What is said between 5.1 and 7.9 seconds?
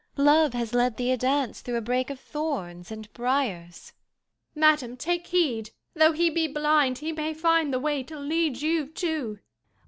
heed! though he be blind He may find the